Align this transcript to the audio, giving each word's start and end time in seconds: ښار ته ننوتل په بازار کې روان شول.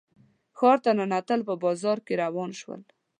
ښار 0.57 0.77
ته 0.83 0.89
ننوتل 0.97 1.39
په 1.49 1.53
بازار 1.63 1.97
کې 2.05 2.13
روان 2.23 2.51
شول. 2.59 2.81